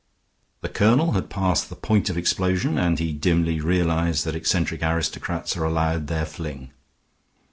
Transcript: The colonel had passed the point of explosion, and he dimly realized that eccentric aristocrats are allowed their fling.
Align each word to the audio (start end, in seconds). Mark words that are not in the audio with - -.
The 0.61 0.69
colonel 0.69 1.11
had 1.11 1.29
passed 1.29 1.69
the 1.69 1.75
point 1.75 2.09
of 2.09 2.17
explosion, 2.17 2.75
and 2.79 2.97
he 2.97 3.13
dimly 3.13 3.59
realized 3.61 4.25
that 4.25 4.33
eccentric 4.35 4.81
aristocrats 4.81 5.55
are 5.55 5.63
allowed 5.63 6.07
their 6.07 6.25
fling. 6.25 6.71